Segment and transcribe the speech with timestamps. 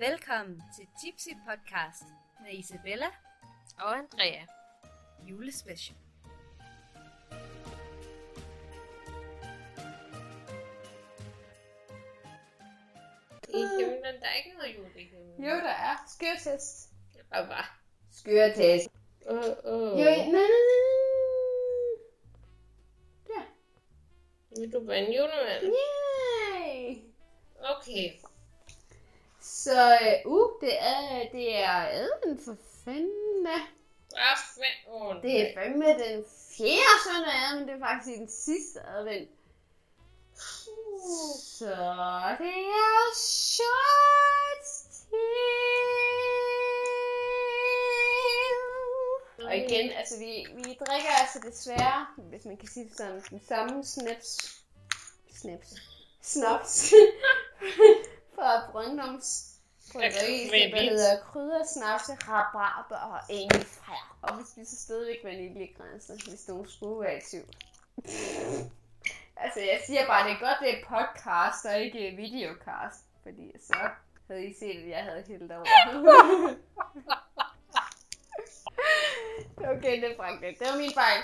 [0.00, 2.02] Velkommen til Tipsy Podcast
[2.42, 3.06] med Isabella
[3.78, 4.44] Og Andrea.
[5.28, 5.96] julespecial.
[13.48, 15.44] I himlen, der er ikke noget jul i himlen.
[15.44, 15.96] Jo, der er.
[16.08, 16.90] Skørtest.
[17.30, 17.64] Og bare.
[18.10, 18.88] Skørtest.
[19.30, 20.00] Uh, uh.
[20.00, 20.90] Jo, nej, nej, nej.
[23.26, 23.42] Der.
[24.60, 25.64] Vil du være en julemand?
[25.64, 26.96] Yay!
[27.76, 28.29] Okay.
[29.50, 33.46] Så, øh, uh, det er, det er advent for fanden?
[35.22, 36.24] Det er fandme den
[36.56, 39.30] fjerde søndag advent, det er faktisk den sidste advent.
[41.40, 41.74] Så
[42.38, 44.66] det er short
[49.44, 53.40] Og igen, altså vi, vi drikker altså desværre, hvis man kan sige det sådan, den
[53.48, 54.62] samme snaps,
[55.40, 55.74] snaps,
[56.22, 56.92] snaps
[58.34, 59.49] fra Brøndums
[59.92, 64.16] Bryggeri, vi- hedder kryddersnaps, rabarber og ingefær.
[64.22, 67.54] Og vi spiser stadigvæk vaniljekranse, hvis nogen skulle være i tvivl.
[69.36, 73.78] altså jeg siger bare, det er godt, det er podcast og ikke videocast, fordi så
[74.28, 75.64] havde I set, at jeg havde hældt over.
[79.76, 80.40] okay, det er Frank.
[80.40, 81.18] Det var min fejl.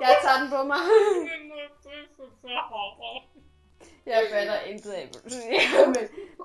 [0.00, 0.76] Jeg tager den på mig.
[4.06, 5.86] Jeg fatter intet af, hvad du siger,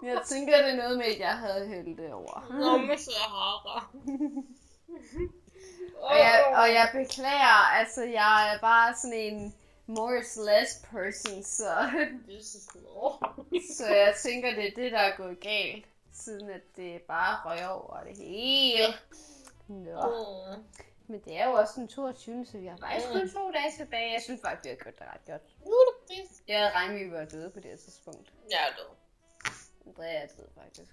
[0.02, 2.48] men jeg tænker, det er noget med, at jeg havde hældt det over.
[2.50, 3.90] Nå, med Sahara.
[6.02, 9.56] Og jeg, og jeg beklager, altså jeg er bare sådan en
[9.88, 11.72] more is less person, så,
[13.78, 17.68] så jeg tænker, det er det, der er gået galt, siden at det bare røg
[17.70, 18.94] over det hele.
[19.68, 20.02] Nå.
[20.02, 20.64] Mm.
[21.08, 22.46] Men det er jo også den 22.
[22.46, 24.14] så vi har faktisk kun to dage tilbage.
[24.14, 25.42] Jeg synes faktisk, vi har gjort det ret godt.
[25.66, 26.42] Nu er det bedst.
[26.48, 28.34] Jeg havde regnet, vi var døde på det her tidspunkt.
[28.52, 28.96] Jeg er død.
[29.88, 30.92] Andrea er død faktisk.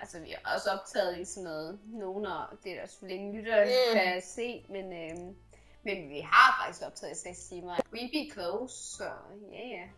[0.00, 1.80] Altså, vi har også optaget i sådan noget.
[1.86, 3.92] Nogle af det er der selvfølgelig ingen lytter, Mm.
[3.98, 5.36] kan se, men, øhm,
[5.82, 7.76] men vi har faktisk optaget i 6 timer.
[7.92, 9.04] We be close, så
[9.52, 9.88] ja, ja.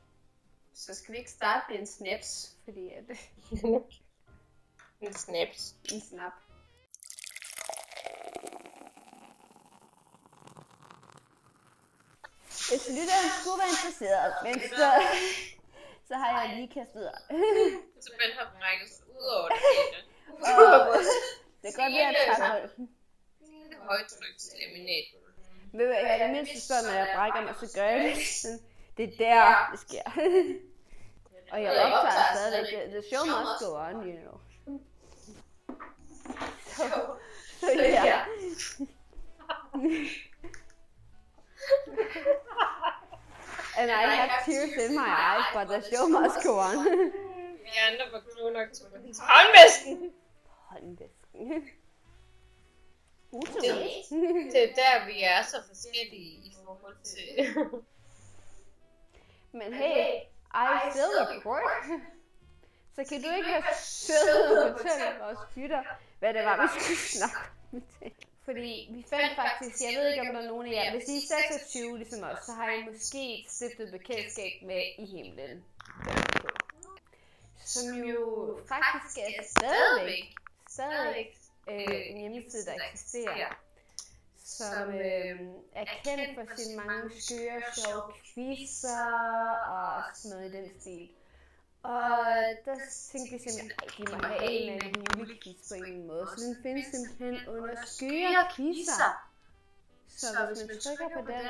[0.74, 3.04] Så skal vi ikke starte med en snaps, fordi at
[5.00, 5.74] En snaps.
[5.92, 6.32] en snap.
[12.70, 14.88] Hvis lytteren skulle være interesseret, men så,
[16.08, 17.22] så har jeg lige kastet op.
[18.04, 19.98] Så man har brækket ud over det hele.
[20.50, 20.56] Og
[21.62, 22.68] det kan godt være, at jeg tager
[23.88, 25.04] Højtrykslaminat.
[25.72, 28.16] Ved du, jeg er det mindste sådan, når jeg brækker mig, så gør jeg det.
[28.96, 30.02] Det er der, det sker.
[31.52, 32.66] Og jeg optager stadigvæk.
[32.72, 34.36] The, the show must go on, you know.
[36.76, 36.84] Så,
[37.60, 38.24] så ja.
[43.80, 46.76] And I have tears in my eyes, but the show must go on.
[47.64, 50.12] Vi andre var kloge nok til håndvasken.
[50.50, 51.62] Håndvæsken.
[53.32, 53.72] Det,
[54.52, 57.56] det er der, vi er så forskellige i forhold til...
[59.52, 60.20] Men hey,
[60.54, 61.62] I still record.
[62.96, 65.82] Så kan du ikke være sød og fortælle vores lytter,
[66.18, 67.36] hvad det var, vi skulle snakke
[67.72, 67.82] om.
[68.50, 71.16] Fordi vi fandt faktisk, jeg ved ikke om der er nogen af jer, hvis I
[71.16, 71.26] er
[71.60, 75.64] 26 ligesom os, så har I måske stiftet bekendtskab med i himlen.
[77.64, 78.22] Som jo
[78.68, 80.34] faktisk er stadigvæk,
[80.68, 81.36] stadigvæk
[81.70, 83.54] øh, en hjemmeside, der eksisterer.
[84.44, 85.40] Som øh,
[85.74, 89.10] er kendt for sine mange skøre, sjove quizzer
[89.78, 91.08] og sådan noget i den stil.
[91.82, 92.26] Og
[92.64, 92.76] der
[93.12, 96.06] tænkte vi simpelthen, at vi må have en eller anden julequiz på en eller anden
[96.06, 96.26] måde.
[96.36, 99.12] Så den findes simpelthen under skøre quizzer.
[100.08, 101.46] Så hvis man trykker på den,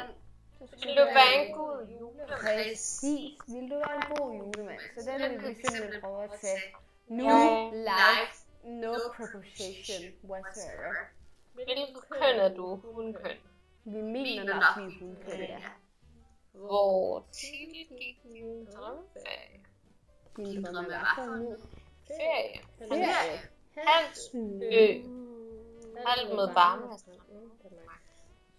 [0.82, 2.28] Vil du være en god julemand?
[2.40, 3.38] Præcis.
[3.46, 4.80] Vil du være en god julemand?
[4.94, 6.62] Så den vil vi simpelthen prøve at tage
[7.08, 7.24] nu
[7.72, 8.28] live.
[8.64, 10.94] No proposition whatsoever.
[11.54, 12.76] Hvilket køn er du?
[12.76, 13.36] Hundkøn.
[13.84, 15.58] Vi mener nok, vi er hundkøn, ja.
[16.52, 19.64] Hvor tidligt gik min drømmeferie?
[20.36, 21.56] Din drømme er for nu.
[22.06, 22.60] Ferie.
[22.78, 23.40] Ferie.
[23.76, 24.86] Hans ø.
[26.06, 26.98] Alt med varme.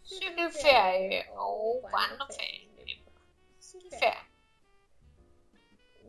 [0.05, 2.67] Cykelferie og vandreferie.
[3.59, 4.31] Skiferie.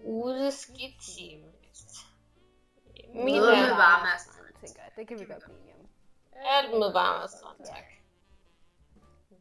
[0.04, 1.52] Ude skitime.
[3.14, 4.92] Min Noget med er varme og sådan noget, tænker jeg.
[4.96, 5.88] Det kan vi godt blive om.
[6.32, 7.84] alt med varme og strand, tak.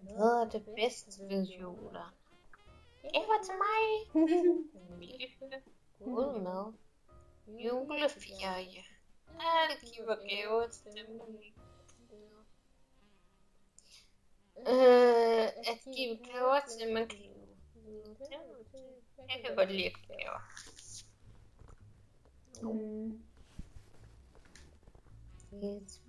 [0.02, 2.14] Hvad er det bedste ved juler?
[3.02, 3.84] Gaver til mig.
[4.90, 5.62] Familiehygge.
[6.06, 6.74] God mad.
[7.48, 8.84] Juleferie.
[9.40, 11.62] Alt giver gaver til dem, der ikke.
[14.58, 17.20] Øh, at give gaver til, man kan
[19.30, 20.42] Jeg kan godt lide gaver.
[22.62, 23.24] Mm.
[25.52, 26.00] It's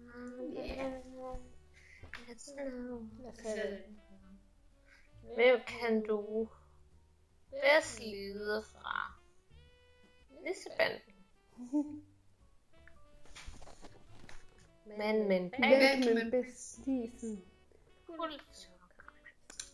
[2.28, 2.56] It's.
[5.34, 6.48] Hvem kan du
[7.50, 9.21] bedst lide fra
[10.42, 11.00] nissebanden?
[14.98, 17.42] Men, men, lide sådan?
[18.06, 18.68] pulser.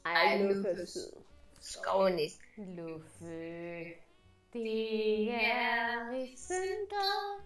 [0.05, 1.13] Ej, Luffe sød.
[1.61, 2.39] Skovnis.
[2.57, 3.85] Luffe.
[4.53, 7.43] Det er rissen død.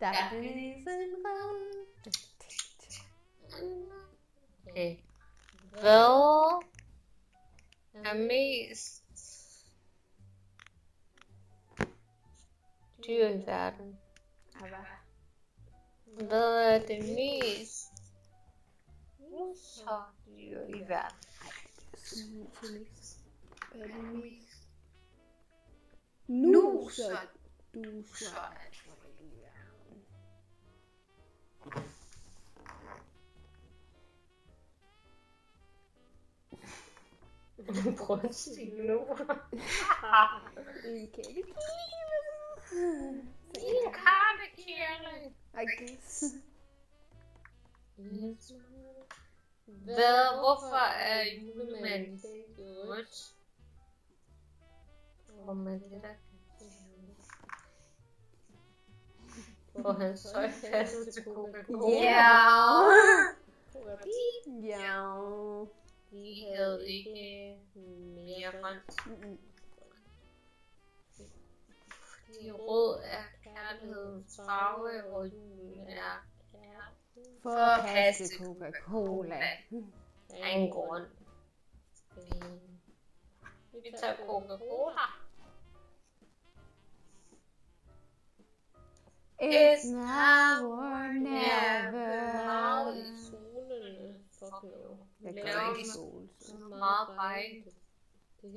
[0.00, 1.86] Der er rissen rød.
[4.70, 4.96] Okay.
[5.70, 6.58] Hvad
[8.04, 9.04] er mest
[13.06, 14.00] dyr i verden?
[16.04, 17.92] Hvad er det mest
[20.26, 21.18] dyr i verden?
[23.72, 24.58] Hvad er det mest?
[26.26, 27.18] Nuser.
[27.74, 28.54] Duser.
[37.98, 39.00] Prøv at sige nu.
[42.72, 43.86] En kække.
[43.86, 45.34] En kartekirle.
[45.54, 46.24] I guess.
[49.66, 52.20] Hvad, hvorfor er julemanden
[52.58, 53.34] rødt?
[55.44, 56.14] Hvor man det der
[59.82, 61.94] Får han tøj passet til Coca-Cola?
[62.02, 62.48] Ja.
[66.10, 67.56] De havde ikke
[68.14, 68.92] mere grønt.
[72.38, 76.26] Fordi rød er kærlighedens farve, og julen er.
[77.42, 79.40] For at passe Coca-Cola.
[80.30, 81.06] Der er en grund.
[83.72, 85.06] Vi tager Coca-Cola.
[89.42, 91.22] It's now or Meget
[91.92, 92.94] never.
[92.94, 94.24] i solen.
[94.38, 94.96] Fuck no.
[95.20, 96.28] Jeg gør ikke sol.
[96.40, 97.64] så meget regn.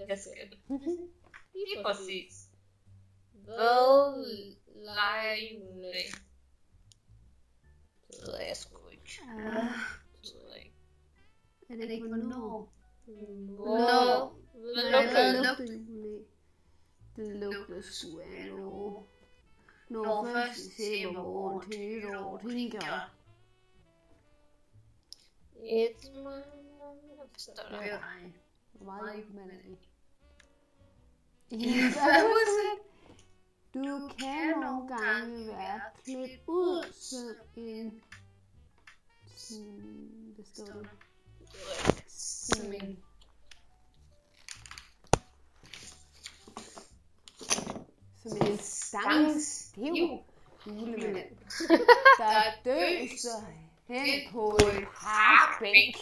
[0.07, 0.57] Jeg skal.
[1.53, 2.50] Lige præcis.
[3.57, 4.25] Hvad
[4.75, 6.09] leger julen af?
[8.07, 9.19] Det ved jeg sgu ikke.
[10.23, 10.75] Det ved jeg ikke.
[11.69, 12.73] Er det ikke hvornår?
[13.05, 14.35] Hvor?
[14.53, 15.45] Hvad lugter det?
[15.45, 16.21] lugter julen af?
[17.15, 18.19] Det lugter sgu
[39.51, 40.87] Sådan, hvad står der?
[42.07, 43.03] Som en...
[48.23, 50.23] Som en stangstiv
[50.67, 51.35] julemand,
[52.19, 52.33] der
[52.65, 53.41] døser
[53.87, 55.95] hen på en parkbænk.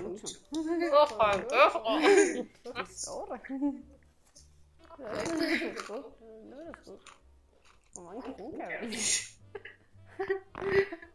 [0.00, 1.32] Hvorfor?
[2.80, 3.38] Det står der.
[4.96, 5.08] Det
[5.68, 6.18] er står.
[6.20, 7.00] Det er står.
[7.94, 8.34] Hvor mange kan
[8.90, 8.96] vi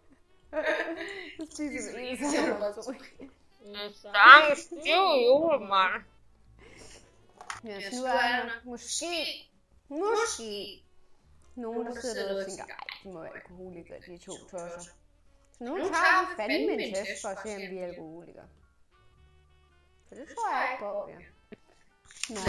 [2.75, 2.93] to.
[3.93, 6.03] Stang stiv julemand.
[7.63, 9.15] Ja, så nu er der måske,
[9.89, 10.83] måske
[11.55, 14.81] nogen, der sidder derude og tænker, ej, de må være alkoholikere, de to tosser.
[15.57, 18.47] Så nu tager vi fandme en test for at se, om vi er alkoholikere.
[20.07, 21.19] For det tror jeg ikke på, ja.
[22.29, 22.41] Nå,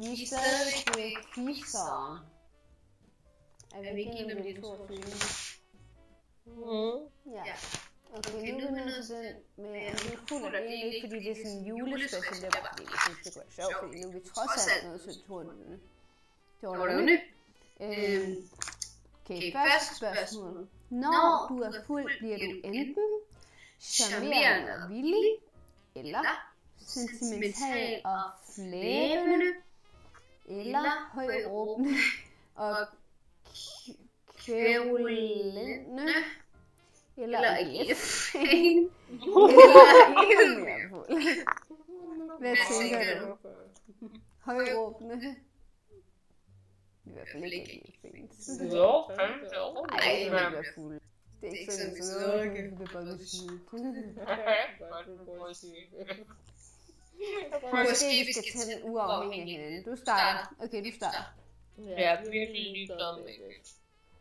[0.00, 2.18] vi er stadig ved quizeren.
[3.74, 5.49] Er vi ikke inde på de 22?
[6.56, 7.32] Mm.
[7.34, 7.54] Ja.
[8.12, 11.34] Okay, nu er vi til med, at fuld af det, egentlig ikke fordi det er
[11.36, 14.08] sådan en julespecial, det er bare fordi vi synes, det kunne være sjovt, fordi nu
[14.08, 15.78] er vi trods alt nået til 22.
[16.60, 17.18] 22.
[17.80, 18.48] Øhm,
[19.24, 20.68] okay, første spørgsmål.
[20.90, 23.04] Når du er fuld, bliver du enten
[23.80, 25.34] charmerende og villig,
[25.94, 26.22] eller
[26.86, 28.20] sentimental og
[28.54, 29.46] flæbende,
[30.46, 31.90] eller højråbende
[32.54, 32.76] og
[33.48, 33.96] k-
[34.36, 36.14] kvævlende,
[37.22, 38.90] eller eller fuld.
[42.40, 43.36] Hvad tænker du?
[44.40, 45.36] Højråbende.
[47.04, 48.50] I hvert fald ikke helt fans.
[48.74, 49.86] Jo, fandme jo.
[49.92, 51.00] Ej, det vil være fuld.
[51.40, 53.62] Det er ikke sådan, så noget, det bliver bare snydt.
[57.88, 59.82] Måske vi skal tage den uafhængig af hinanden.
[59.84, 60.54] Du starter.
[60.64, 61.24] Okay, du starter.
[61.78, 63.32] Jeg er virkelig ligeglad med det.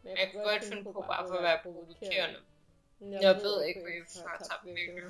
[0.03, 2.39] Jeg kan godt finde på bare for at være provokerende.
[3.01, 5.03] Jeg ved ikke, hvad jeg har tabt virkelig.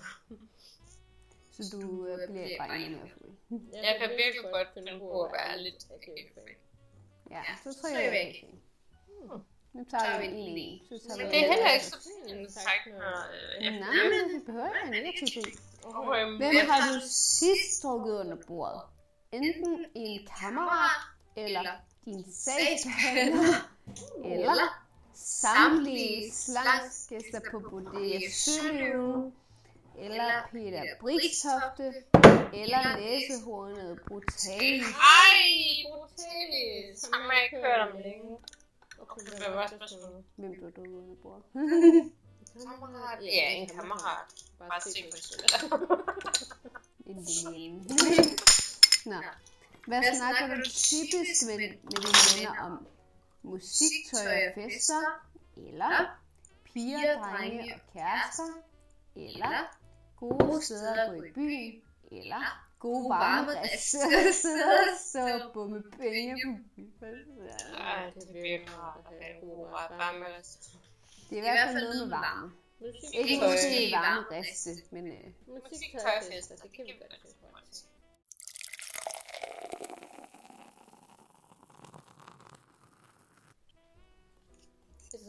[1.52, 3.62] Så du øh, bliver bare endnu mere fuld.
[3.74, 6.58] Jeg kan virkelig godt finde på at være lidt akavet.
[7.32, 9.40] Ja, så tror jeg, jeg okay.
[9.74, 10.82] Nu tager vi en en.
[10.90, 11.52] Men det er en.
[11.52, 13.18] heller ikke så fint sagt, når...
[13.58, 15.60] øh, Nej, men det behøver ikke være negativt.
[16.38, 17.00] Hvem har du
[17.40, 18.82] sidst trukket under bordet?
[19.32, 21.02] Enten en kammerat,
[21.38, 21.72] eller
[22.06, 23.54] din sagsbehandler,
[24.34, 24.89] eller
[25.20, 29.34] samtlige slangsgæster på Bodega Søløven,
[30.00, 31.94] eller Peter Brikstofte,
[32.54, 34.86] eller næsehornet Brutalis.
[34.86, 35.40] Ej,
[35.88, 37.10] brutalis!
[37.14, 38.38] Ham har ikke hørt om længe.
[39.02, 40.24] Okay, det var også spørgsmål.
[40.36, 41.44] Hvem blev du under bordet?
[42.54, 43.20] Kammerat?
[43.24, 44.26] Ja, en kammerat.
[44.60, 45.78] Bare se på.
[47.06, 47.18] En.
[49.06, 49.16] Nå.
[49.88, 52.88] Hvad snakker du typisk med, med dine venner om?
[53.44, 55.30] Musik, tøj og fester?
[55.58, 56.20] Eller
[56.64, 58.44] piger, drenge og kærester?
[59.16, 59.78] Eller
[60.20, 61.82] gode steder at gå i byen?
[62.12, 63.52] Eller gode varme
[65.04, 67.68] stå og bumme penge på byfest?
[67.78, 70.26] Ej, det er virkelig rart at have varme
[71.30, 72.52] Det er i hvert fald noget med varme.
[72.82, 77.14] Musik, Ikke måske varme riste, men øh, musik, tøj og fester, det kan vi godt
[77.22, 77.40] finde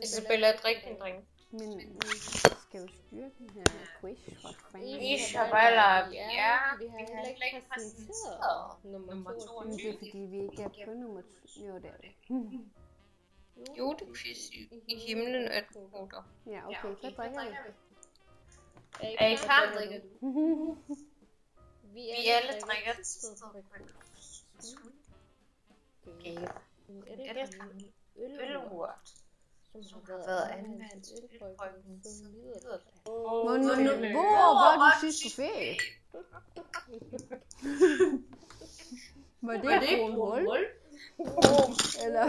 [0.03, 1.25] Isabella, drik en drink.
[1.51, 3.65] men vi skal jo styre den her
[4.01, 5.01] quiz for fanden.
[5.01, 9.65] Isabella, ja, vi har heller ikke præsenteret nummer Nummer 22.
[9.65, 11.67] Men det er fordi, vi ikke er på nummer to.
[11.67, 12.13] Jo, det er det.
[13.79, 15.63] Julequiz i, i himlen og
[15.95, 16.23] ruter.
[16.47, 19.07] Ja, okay, så drikker vi.
[19.19, 20.03] Er I klar, drikke?
[21.95, 23.29] Vi alle drikker til
[28.17, 29.20] ølurt,
[29.73, 32.81] som har været anvendt til ølbrygning siden middelalderen.
[33.05, 35.77] Hvor var du sidst på ferie?
[39.41, 40.67] var det på hul?
[42.05, 42.25] Eller,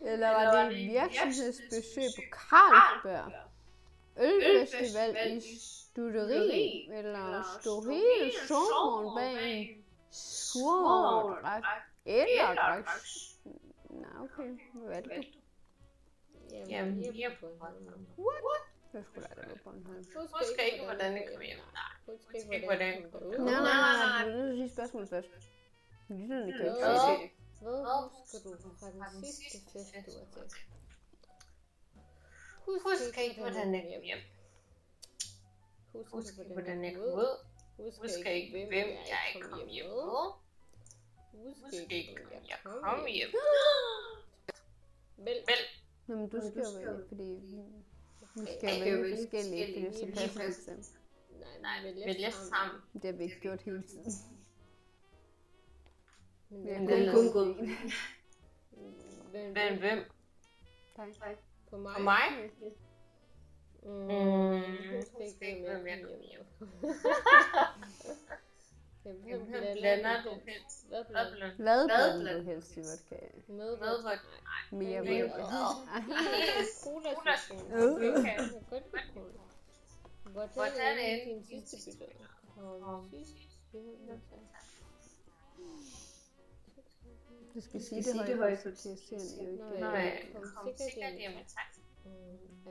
[0.00, 3.32] eller var det et virksomhedsbesøg på Carlsberg?
[4.20, 6.88] Ølfestival i studeri?
[6.92, 11.62] Eller stå hele sommeren bag en skurvogndræk?
[12.04, 12.88] Eller drak...
[14.24, 14.50] Okay.
[14.74, 15.22] Hvad er det du?
[16.68, 18.06] Jamen, vi er på Bornholm.
[18.94, 20.04] Jeg skulle da være på Bornholm.
[20.16, 21.58] Husk ikke, hvordan det kom hjem.
[21.78, 23.38] Nej, Husk husk ikke, hvordan det kom ud.
[23.38, 25.28] Nej, nej, nej, du er nødt til at sige spørgsmålet først.
[26.08, 27.30] Lytterne kan ikke se det.
[27.60, 27.76] Hvad
[28.14, 28.50] husker du
[28.80, 30.64] fra den sidste fest, du var til?
[32.66, 34.18] Husk ikke, hvordan det kom hjem.
[35.92, 37.32] Husk Husk ikke, ikke, hvordan jeg kom ud.
[37.76, 40.39] Husk ikke, hvem jeg kom hjem med.
[41.32, 43.28] Husk ikke, hvem jeg kom hjem.
[45.16, 45.34] Vel, Vel,
[46.06, 47.22] Nå, men du skal jo vælge, fordi
[48.34, 50.84] vi skal Jeg jo vælge vælge forskellige, fordi det så passer ikke til.
[51.40, 52.80] nej, nej, vælg vælg jer sammen.
[52.92, 54.12] Det har vi ikke gjort hele tiden.
[56.48, 57.70] Men har vælg kun gået sammen.
[59.30, 59.98] Hvem, hvem, hvem?
[60.96, 61.08] Tak.
[61.70, 61.94] På mig?
[61.94, 62.50] Og mig?
[63.82, 65.84] Mm, Mm, husk ikke, hvem
[71.08, 71.84] jeg kom hjem med.
[72.36, 72.64] Hvem
[74.66, 75.12] Hvem blander
[75.48, 76.20] blander du du helst?
[76.34, 76.88] helst?
[80.24, 81.12] Hvad Hvad blander blander Hvad Hvad blander du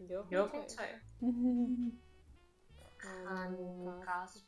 [0.00, 0.26] jo?
[0.30, 0.86] Jo, Jobbetøj.
[2.98, 4.44] Karen Græs.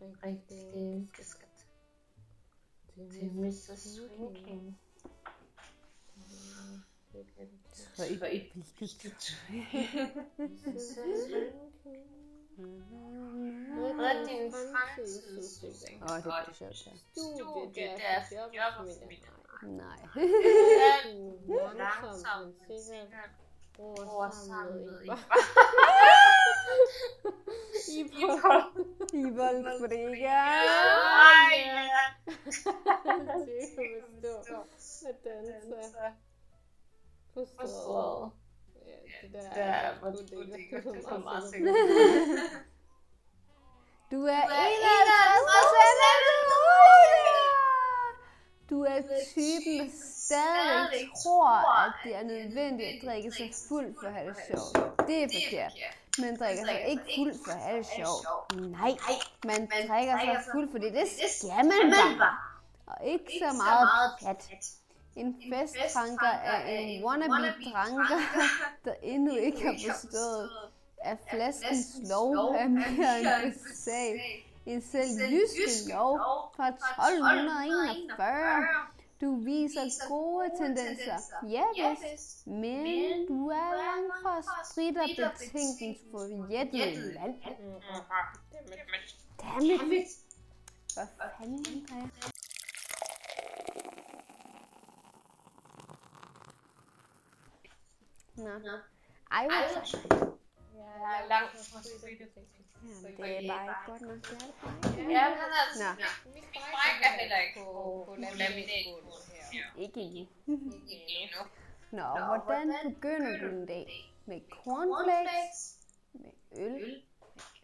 [0.00, 1.66] Rigtig Rigtig skat.
[2.94, 3.76] Til Mr.
[3.76, 4.78] Swinking.
[7.94, 9.38] Så i hvilket
[10.64, 12.21] Hvad
[14.00, 16.02] er din fremtidsudsigt?
[16.02, 16.92] Åh, det bliver sjovt, ja.
[17.12, 19.28] Studie, det er for job og familie.
[19.62, 20.00] Nej.
[21.46, 23.30] Du langsomt, sikkert
[23.76, 25.10] bruger sammen med i
[29.12, 30.28] I Volksfriga.
[31.32, 32.04] Ej, ja.
[33.46, 34.56] Det kan forstå.
[35.08, 36.12] At danse.
[37.34, 38.30] På strået.
[38.86, 40.12] Ja, det der er
[40.80, 41.78] sgu det så meget meget sikker sikker på.
[44.10, 45.22] Du er 51
[48.70, 48.98] Du er
[49.34, 49.90] typen, der
[50.26, 54.74] stadig tror, at det er nødvendigt at drikke sig fuld for at have det sjovt.
[55.08, 55.72] Det er forkert.
[56.18, 58.26] Man drikker sig ikke fuld for at have det sjovt.
[58.78, 58.92] Nej,
[59.44, 62.36] man drikker sig fuld, fordi det skal man bare.
[62.86, 63.88] Og ikke så meget
[64.20, 64.42] pjat.
[65.16, 68.20] En festdranker er en wannabe-dranker,
[68.84, 70.50] der endnu ikke har forstået,
[70.98, 76.18] at flaskens lov er mere end besag end selv jyske lov
[76.56, 78.64] fra 1241.
[79.20, 81.18] Du viser gode tendenser,
[81.50, 81.64] ja
[82.12, 84.42] vist, men du er langt fra
[84.72, 87.34] sprit og betænkningsfuld jættede land.
[89.42, 90.08] Dammit!
[90.94, 91.06] Hvad
[91.38, 92.31] fanden er
[98.36, 98.58] jeg?
[98.68, 98.76] Nå.
[99.30, 99.54] Ej, hvor
[101.16, 101.80] er langt fra.
[102.82, 105.10] Jamen, det er bare ikke godt nok hjerteblod.
[105.10, 105.90] Ja, han er Nå,
[106.34, 109.80] Mit bræk er heller ikke på, på her.
[109.84, 110.26] ikke endnu.
[110.88, 111.42] Ikke endnu.
[111.90, 112.06] Nå,
[112.44, 114.14] hvordan begynder du en dag?
[114.26, 115.78] Med cornflakes?
[116.12, 117.02] Med øl?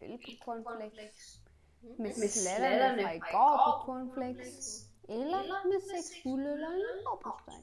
[0.00, 1.40] Med øl på cornflakes?
[1.98, 4.84] Med slatterne fra i går på cornflakes?
[5.08, 7.62] Eller med seks fulde eller en råbosteg?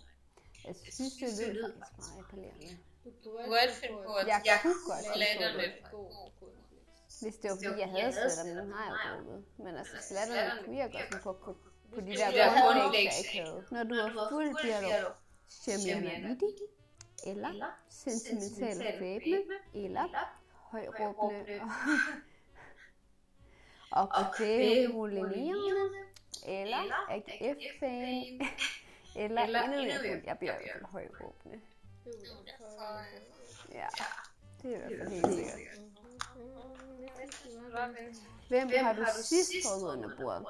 [0.68, 2.78] Jeg synes, det lyder faktisk meget appellerende.
[3.06, 5.74] At Jeg jeg kunne godt slatterne
[7.22, 9.46] Hvis det var fordi, jeg havde slatter, men den har jeg jo drukket.
[9.58, 11.58] Men altså, slatterne kunne jeg godt på på,
[11.94, 13.66] på de der de der cornflakes, jeg ikke havde.
[13.72, 15.08] Når du er fuld, bliver du
[15.48, 16.66] Shamianavidi,
[17.26, 20.06] eller sentimental og fæbende, eller
[20.52, 21.62] højråbende.
[24.00, 24.08] og,
[24.38, 26.00] kvæverulinerende,
[26.46, 28.42] eller AGF-fan,
[29.24, 30.24] eller endnu mere fuld.
[30.26, 31.62] Jeg bliver i hvert fald højråbende.
[33.74, 33.88] Ja,
[34.62, 35.80] det er i hvert fald helt sikkert.
[38.50, 40.46] Hvem har du sidst fået under bordet?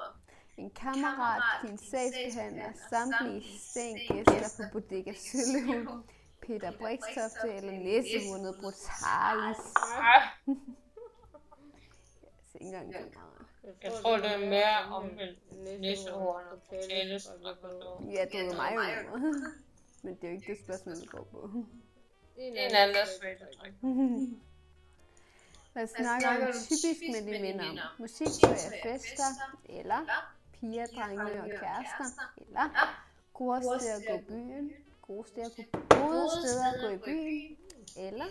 [0.56, 6.04] En kammerat, din sagsbehandler, samtlige stængæster på Bodega Søløv,
[6.46, 9.58] Peter Brikstofte eller næsehornet Brutalis.
[12.36, 13.46] Altså, ikke engang kammerat.
[13.82, 15.04] Jeg tror, det er mere om
[16.12, 16.32] og
[16.70, 17.28] potatoes.
[18.14, 18.72] Ja, det er mig
[19.12, 19.65] jo.
[20.06, 21.50] Men det er jo ikke det spørgsmål, det går på.
[22.36, 23.72] Det er en anden sværdetryk.
[25.72, 27.94] Hvad snakker du typisk med dine venner?
[27.98, 29.30] Musik, tøj og fester,
[29.68, 30.00] eller
[30.52, 32.64] piger, drenge og kærester, eller
[33.34, 36.98] gode steder at gå i byen, gode steder at gå, gode steder at gå i
[36.98, 37.56] byen,
[37.96, 38.24] eller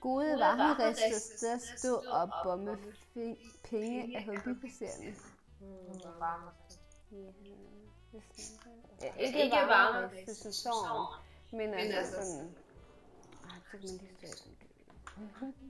[0.00, 2.72] gode varmerester steder at stå og bomme
[3.16, 5.14] fi- penge af hobbybasserende.
[9.02, 11.06] Ja, ikke varmerester som sådan,
[11.52, 12.54] men altså sådan...
[13.44, 15.64] Ah, så kan man lige stå sådan.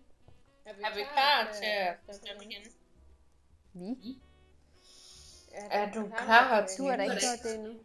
[0.65, 1.65] Er vi klar til
[2.09, 2.73] at stemme igen?
[3.73, 4.21] Vi?
[5.53, 7.81] Er du klar til Du har da ikke gjort det endnu.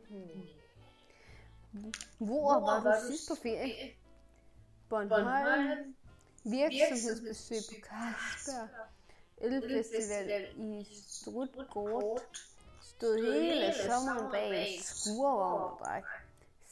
[2.18, 3.96] Hvor var du sidst på ferie?
[4.90, 5.96] Bornholm.
[6.44, 8.70] Virksomhedsbesøg på Carlsberg.
[9.42, 12.22] Ølfestival i Strutgård.
[12.98, 16.04] Stod hele sommeren bag skurvogn og drak.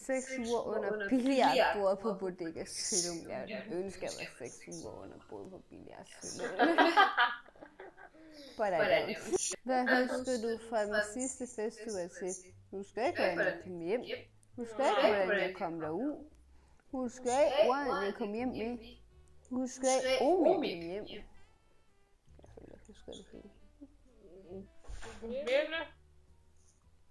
[0.05, 3.29] Seks uger under billiardbordet på Bodega Sølum.
[3.29, 6.49] Jeg ønsker, at jeg var seks uger under bordet på billiard Sølum.
[8.57, 9.57] But I don't.
[9.63, 12.33] Hvad husker du fra den sidste fest, du var til?
[12.71, 14.01] Husker ikke, hvordan jeg kom hjem.
[14.55, 16.25] Husker ikke, hvordan jeg kom derud.
[16.91, 18.77] Husker ikke, hvordan jeg kom hjem med.
[19.49, 21.05] Husker ikke, om jeg kom hjem.
[21.07, 23.51] Jeg føler, jeg husker det fint.
[25.21, 25.92] Virkelig?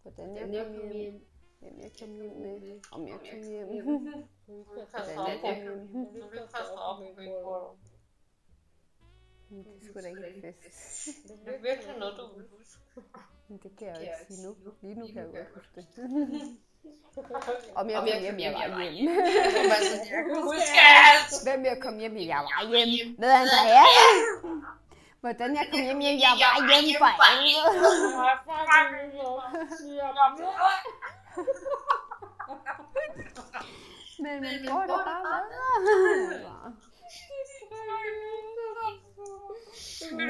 [0.03, 1.27] Hvordan jeg kom hjem.
[1.61, 2.81] Hvem jeg kom hjem med.
[2.93, 3.67] Om jeg kom hjem.
[3.67, 5.79] Hvordan jeg kom hjem.
[9.51, 11.07] Men Det sgu da ikke fest.
[11.29, 12.79] Det er virkelig noget, du vil huske.
[13.49, 14.57] Men det kan jeg jo ikke sige nu.
[14.83, 15.87] Lige nu kan jeg jo godt huske det.
[17.75, 19.11] Om jeg kom hjem, jeg var hjemme.
[20.79, 21.15] Jeg.
[21.47, 23.17] Hvem jeg kom hjem, jeg var hjemme.
[23.19, 23.85] Med Andrea.
[25.23, 27.73] Hvordan jeg kom hjem, jeg var hjemme for helvede.
[34.23, 35.43] Men man får det bare
[35.87, 36.75] bedre.
[40.13, 40.29] Nej,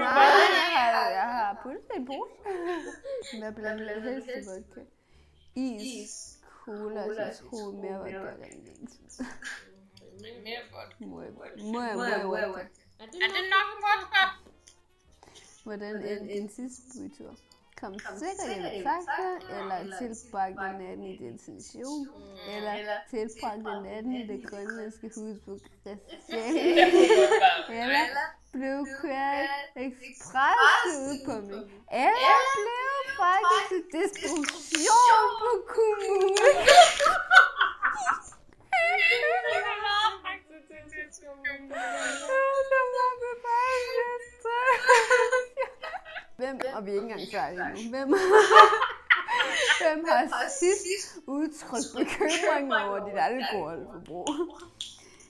[0.76, 2.32] jeg har, jeg har puttet det i en pose.
[3.40, 4.80] Med blandt andet helst i vodka.
[5.54, 9.00] Is, cola, citron, mere vodka, rent
[10.44, 11.00] Mere godt.
[11.00, 12.66] Må jeg, må jeg, må jeg vodka.
[12.98, 14.51] Er det nok vodka?
[15.64, 17.36] Hvordan endte din sidste bytur?
[17.82, 22.08] kom sikkert hjem taxa, eller tilbragte natten i destination,
[22.54, 22.74] eller
[23.10, 26.86] tilbragte natten i det grønlandske hus på Christiania,
[27.80, 28.04] eller
[28.52, 29.50] blev kørt
[29.86, 31.64] ekspresudkomning,
[32.06, 36.46] eller blev fragtet til destruktion på kommunen.
[46.42, 48.08] Hvem, og vi er ikke engang færdige nu, hvem,
[49.82, 54.28] hvem har sidst udtrykt bekymring over dit alkoholforbrug?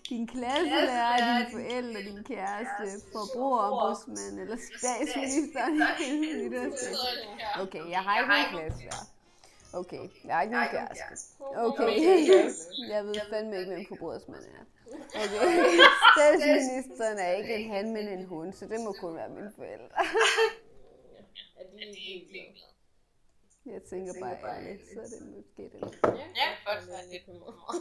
[0.08, 5.74] Din klasselærer, dine forældre, din kæreste, forbrugerombudsmand eller statsministeren.
[6.00, 6.54] i.
[7.62, 9.04] Okay, jeg har ikke nogen klasselærer.
[9.72, 11.04] Okay, jeg har ikke nogen kæreste.
[11.56, 11.90] Okay,
[12.92, 14.64] jeg ved fandme ikke, hvem forbrugersmand er.
[15.22, 15.78] Okay,
[16.16, 17.18] statsministeren.
[17.18, 19.96] er ikke en han, men en hund, så det må kun være mine forældre.
[22.12, 22.72] Er de ikke ligeglade?
[23.66, 25.80] Jeg tænker bare ærligt, så er det måske det.
[26.40, 27.28] Ja, godt være lidt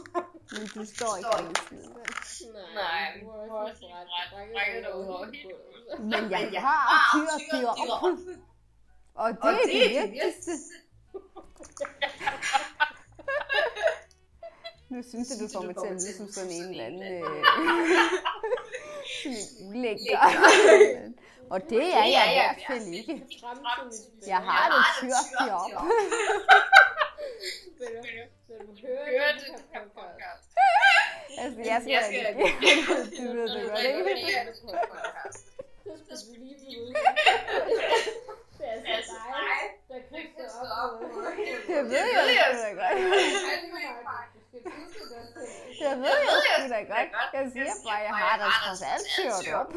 [0.58, 1.78] Men du står ikke på listen.
[2.54, 2.62] vel?
[2.74, 4.08] Nej, vores ret
[4.52, 5.34] brækket over hovedet.
[5.98, 6.82] Men jeg har
[7.52, 7.68] dyr.
[9.14, 10.52] Og det er det vigtigste.
[14.88, 17.44] Nu synes jeg, du får mig til at lyde som sådan en eller anden øh,
[19.22, 20.18] sådan en ulækker.
[21.52, 23.14] Og det er jeg i hvert fald ikke.
[24.26, 25.70] Jeg har det tyrt job.
[27.78, 28.02] Vil du,
[28.48, 30.48] vil du høre den her podcast?
[31.38, 32.46] Altså, jeg skal ikke.
[33.18, 34.52] Du ved det godt, ikke?
[36.08, 36.94] Så skal lige.
[38.58, 40.46] Det er altså dig, der kaster
[40.82, 41.00] op
[41.68, 42.96] Det ved jeg sgu da godt.
[45.80, 47.08] Det ved jeg sgu da godt.
[47.32, 49.72] Jeg siger bare, jeg har da trods alt op.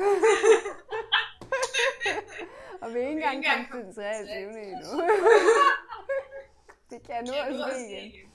[2.86, 4.62] Og vi er ikke engang kommet til den 23.
[4.71, 4.91] endnu.
[6.91, 8.30] Det kan nu også ske igen.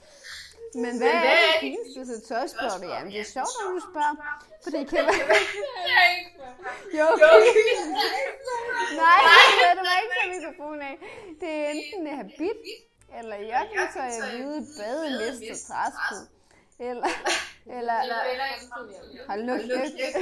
[0.83, 2.87] Men hvad er det fineste, så tør spørger du?
[2.93, 4.15] Jamen, det er sjovt, at du spørger.
[4.63, 5.37] For det kan være...
[6.99, 7.07] Jo,
[9.01, 9.19] Nej,
[9.57, 10.95] det er må ikke tage mikrofonen af.
[11.41, 12.59] Det er enten det habit,
[13.19, 16.15] eller joggingtøj af hvide bademester træsko.
[16.79, 17.07] Eller,
[17.77, 17.99] eller,
[19.27, 20.15] hold nu kæft.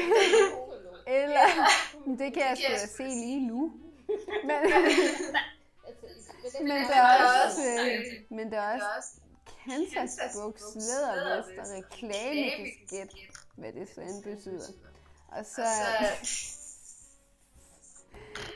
[1.08, 1.46] Eller,
[2.20, 3.72] det kan jeg sgu se lige nu.
[6.54, 9.12] Men, men der er også, øh, men der er også
[9.66, 13.10] Kansas buks, lædervest og reklamekasket,
[13.56, 14.68] hvad det så end betyder.
[15.28, 15.62] Og så,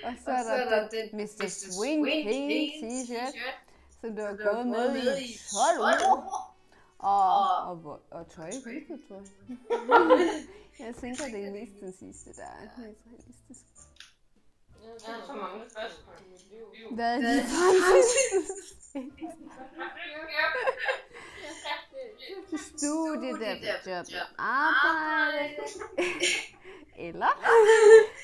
[0.03, 1.47] og så er der den Mr.
[1.49, 3.37] Swing King t-shirt,
[4.01, 5.39] som du har gået med i
[5.77, 6.53] 12 år.
[6.99, 9.19] Og, og, og, og tøj, hvilket tøj?
[10.79, 13.65] Jeg tænker, det er mest den sidste, der er mest realistisk.
[14.83, 16.65] Jeg har så mange spørgsmål i mit liv.
[16.95, 19.29] Hvad er dit fremtidsudsigter?
[22.77, 23.55] Studie, der
[23.87, 24.05] job
[24.37, 25.49] arbejde.
[26.97, 27.31] Eller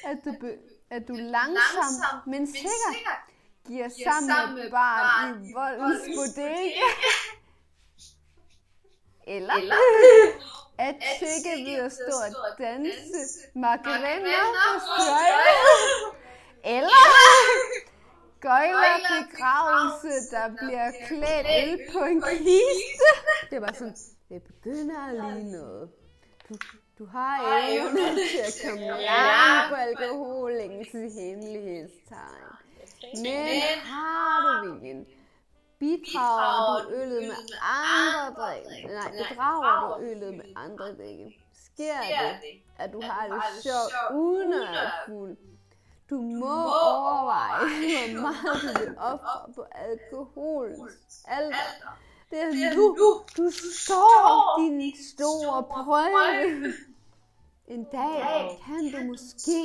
[0.05, 0.57] at du, be,
[0.89, 2.95] at du langsomt, men sikkert
[3.67, 6.89] giver sammen med barn i voldens bodega.
[9.35, 9.53] Eller
[10.77, 14.29] at tjekke ved at stå og danse macarena
[14.73, 16.18] på strøget.
[16.75, 17.01] Eller
[18.47, 23.09] gøjler begravelse, der bliver klædt øl på en kiste.
[23.51, 23.95] Det var sådan,
[24.29, 25.89] det begynder at ligne noget.
[26.49, 26.55] Du,
[26.99, 27.35] du har
[27.69, 32.49] evnen til at komme langt på alkoholingens hemmelighedstegn.
[33.23, 35.05] Men har du viljen?
[35.79, 38.87] Bidrager du øllet med andre drikke?
[38.93, 41.25] Nej, bedrager du øllet med andre drikke?
[41.65, 45.37] Sker det, at du har det sjovt uden at fuld?
[46.09, 51.55] Du må overveje, hvor meget du vil ofre på alkoholens alder.
[52.31, 52.97] Det er nu,
[53.37, 56.73] du står din store prøve.
[57.67, 59.61] En dag kan du måske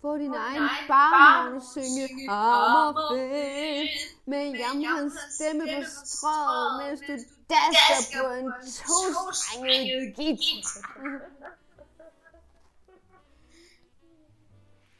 [0.00, 4.26] få din egen barn og synge Hammerfest.
[4.26, 7.12] Med Jamhans stemme på strøget, mens du
[7.54, 11.59] dasker på en tostrenget guitar.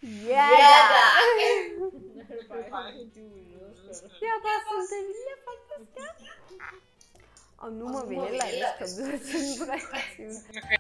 [0.03, 0.49] Ja
[0.93, 1.05] da!
[4.21, 6.29] Jeg er bare sådan, det vil jeg faktisk gerne.
[7.59, 10.80] Og nu må vi heller ikke komme videre til den 23.